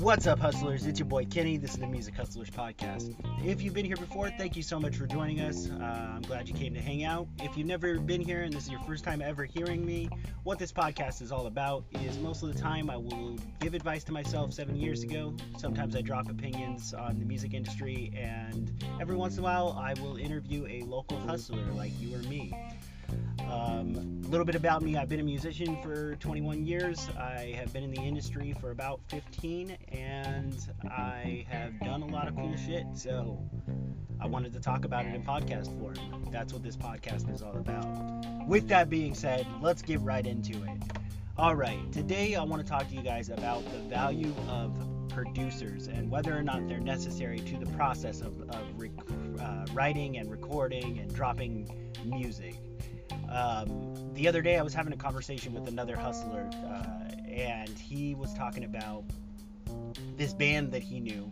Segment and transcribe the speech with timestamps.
[0.00, 0.86] What's up, hustlers?
[0.86, 1.58] It's your boy Kenny.
[1.58, 3.14] This is the Music Hustlers Podcast.
[3.44, 5.68] If you've been here before, thank you so much for joining us.
[5.68, 5.84] Uh,
[6.16, 7.28] I'm glad you came to hang out.
[7.42, 10.08] If you've never been here and this is your first time ever hearing me,
[10.42, 14.02] what this podcast is all about is most of the time I will give advice
[14.04, 15.34] to myself seven years ago.
[15.58, 19.92] Sometimes I drop opinions on the music industry, and every once in a while I
[20.00, 22.54] will interview a local hustler like you or me.
[23.50, 27.08] Um, a little bit about me I've been a musician for 21 years.
[27.18, 32.28] I have been in the industry for about 15, and I have done a lot
[32.28, 32.86] of cool shit.
[32.94, 33.42] So
[34.20, 35.96] I wanted to talk about it in podcast form.
[36.30, 37.86] That's what this podcast is all about.
[38.46, 40.82] With that being said, let's get right into it.
[41.38, 45.88] All right, today I want to talk to you guys about the value of producers
[45.88, 48.90] and whether or not they're necessary to the process of, of rec-
[49.40, 51.68] uh, writing and recording and dropping
[52.04, 52.56] music.
[53.30, 58.14] Um, the other day, I was having a conversation with another hustler, uh, and he
[58.14, 59.04] was talking about
[60.16, 61.30] this band that he knew.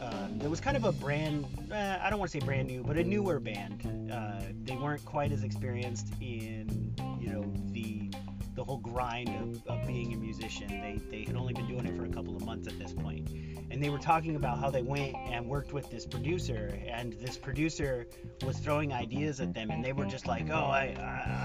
[0.00, 2.96] Um, was kind of a brand, uh, I don't want to say brand new, but
[2.96, 4.10] a newer band.
[4.10, 8.10] Uh, they weren't quite as experienced in, you know, the
[8.54, 10.66] the whole grind of, of being a musician.
[10.66, 13.28] They, they had only been doing it for a couple of months at this point.
[13.70, 17.36] And they were talking about how they went and worked with this producer, and this
[17.36, 18.06] producer
[18.44, 20.96] was throwing ideas at them, and they were just like, oh, I,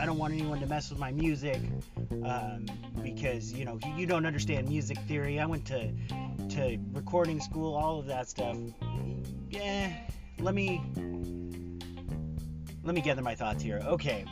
[0.01, 1.59] I, don't want anyone to mess with my music
[2.25, 2.65] um,
[3.01, 5.39] because, you know, you don't understand music theory.
[5.39, 5.91] I went to,
[6.49, 8.57] to recording school, all of that stuff.
[9.49, 9.93] Yeah,
[10.39, 10.81] let me
[12.83, 13.81] let me gather my thoughts here.
[13.85, 14.25] Okay,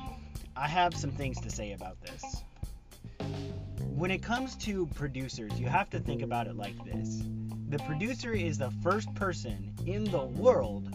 [0.56, 2.44] I have some things to say about this
[4.02, 7.22] when it comes to producers, you have to think about it like this
[7.72, 10.94] the producer is the first person in the world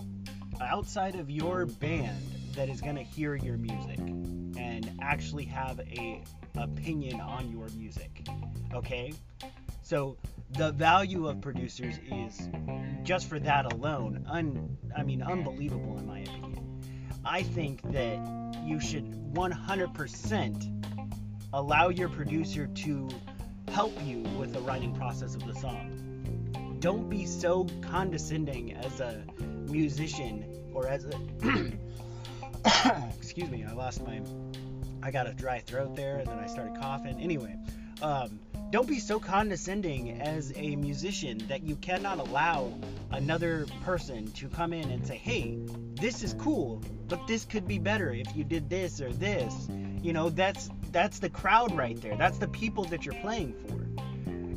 [0.60, 2.22] outside of your band
[2.54, 6.22] that is going to hear your music and actually have a
[6.58, 8.26] opinion on your music
[8.74, 9.10] okay
[9.82, 10.18] so
[10.50, 12.50] the value of producers is
[13.04, 16.82] just for that alone un, i mean unbelievable in my opinion
[17.24, 18.18] i think that
[18.62, 20.92] you should 100%
[21.54, 23.08] allow your producer to
[23.68, 26.05] help you with the writing process of the song.
[26.80, 29.24] Don't be so condescending as a
[29.68, 31.72] musician or as a
[33.18, 34.20] excuse me, I lost my
[35.02, 37.20] I got a dry throat there and then I started coughing.
[37.20, 37.56] Anyway,
[38.02, 42.72] um, don't be so condescending as a musician that you cannot allow
[43.12, 45.58] another person to come in and say, hey,
[45.94, 49.68] this is cool, but this could be better if you did this or this.
[50.02, 52.16] You know, that's that's the crowd right there.
[52.16, 53.95] That's the people that you're playing for.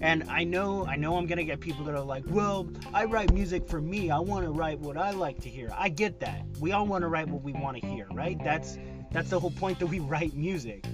[0.02, 3.34] And I know I know I'm to get people that are like, "Well, I write
[3.34, 4.12] music for me.
[4.12, 6.46] I want to write what I like to hear." I get that.
[6.60, 8.42] We all want to write what we want to hear, right?
[8.44, 8.78] That's
[9.12, 10.86] that's the whole point that we write music.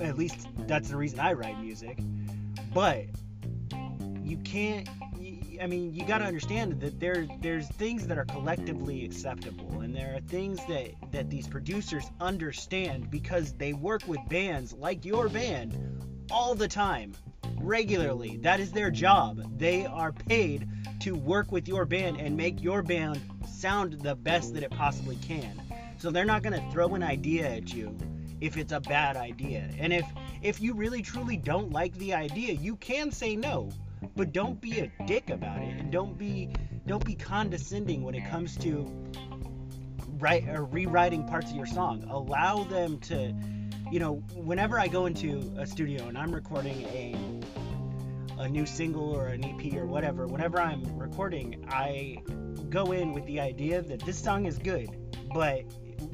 [0.00, 1.98] At least that's the reason I write music.
[2.72, 3.06] But
[4.22, 4.88] you can't
[5.60, 9.94] I mean, you got to understand that there there's things that are collectively acceptable, and
[9.94, 15.28] there are things that that these producers understand because they work with bands like your
[15.28, 15.76] band
[16.30, 17.12] all the time,
[17.62, 18.38] regularly.
[18.42, 19.58] That is their job.
[19.58, 20.68] They are paid
[21.00, 25.16] to work with your band and make your band sound the best that it possibly
[25.16, 25.62] can.
[25.98, 27.96] So they're not going to throw an idea at you
[28.40, 29.70] if it's a bad idea.
[29.78, 30.06] And if
[30.42, 33.70] if you really truly don't like the idea, you can say no
[34.16, 36.50] but don't be a dick about it and don't be
[36.86, 38.90] don't be condescending when it comes to
[40.18, 43.34] write or rewriting parts of your song allow them to
[43.90, 47.14] you know whenever i go into a studio and i'm recording a
[48.38, 52.16] a new single or an ep or whatever whenever i'm recording i
[52.68, 54.88] go in with the idea that this song is good
[55.34, 55.64] but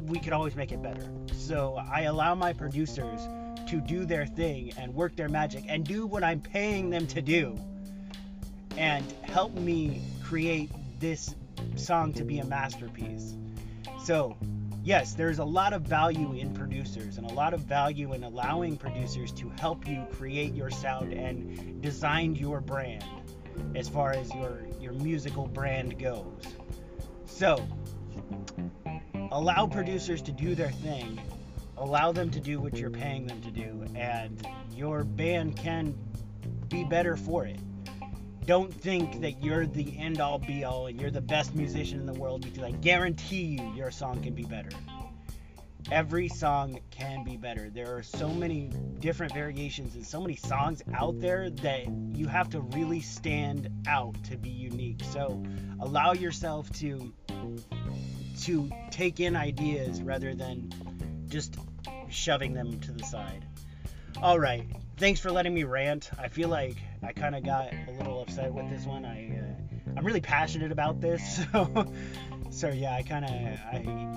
[0.07, 3.21] we could always make it better so i allow my producers
[3.67, 7.21] to do their thing and work their magic and do what i'm paying them to
[7.21, 7.59] do
[8.77, 10.71] and help me create
[11.01, 11.35] this
[11.77, 13.35] song to be a masterpiece.
[14.05, 14.37] So,
[14.87, 18.77] yes, there's a lot of value in producers and a lot of value in allowing
[18.77, 23.05] producers to help you create your sound and design your brand
[23.75, 26.45] as far as your your musical brand goes.
[27.27, 27.66] So,
[29.33, 31.21] allow producers to do their thing.
[31.77, 35.99] Allow them to do what you're paying them to do and your band can
[36.69, 37.59] be better for it
[38.47, 42.07] don't think that you're the end all be all and you're the best musician in
[42.07, 44.71] the world because I guarantee you your song can be better.
[45.91, 47.71] Every song can be better.
[47.71, 48.71] There are so many
[49.01, 54.16] different variations and so many songs out there that you have to really stand out
[54.25, 55.03] to be unique.
[55.10, 55.43] So
[55.81, 57.13] allow yourself to
[58.43, 60.72] to take in ideas rather than
[61.28, 61.57] just
[62.10, 63.45] shoving them to the side.
[64.22, 64.66] All right.
[64.98, 66.10] Thanks for letting me rant.
[66.19, 69.04] I feel like I kind of got a little upset with this one.
[69.04, 71.93] I uh, I'm really passionate about this, so
[72.51, 73.77] so yeah, I kind of I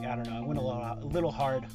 [0.10, 0.38] I don't know.
[0.38, 1.66] I went a little a little hard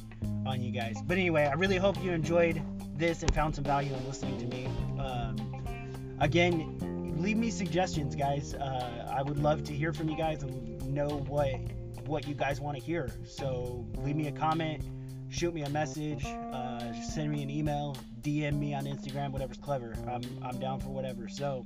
[0.47, 2.59] on you guys, but anyway, I really hope you enjoyed
[2.97, 4.65] this and found some value in listening to me.
[4.99, 8.55] Um, again, leave me suggestions, guys.
[8.55, 11.53] Uh, I would love to hear from you guys and know what
[12.07, 13.11] what you guys want to hear.
[13.23, 14.83] So leave me a comment,
[15.35, 19.93] shoot me a message, uh, send me an email, DM me on Instagram, whatever's clever.
[20.07, 21.27] I'm I'm down for whatever.
[21.27, 21.65] So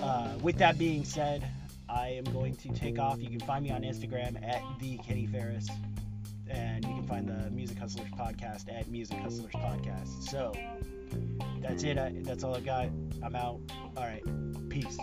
[0.00, 1.46] uh, with that being said,
[1.88, 3.20] I am going to take off.
[3.20, 5.68] You can find me on Instagram at the Kenny Ferris,
[6.48, 10.22] and you can find the Music Hustlers podcast at Music Hustlers Podcast.
[10.22, 10.52] So
[11.60, 11.98] that's it.
[11.98, 12.88] I, that's all I got.
[13.22, 13.60] I'm out.
[13.94, 14.22] All right.
[14.70, 14.98] Peace.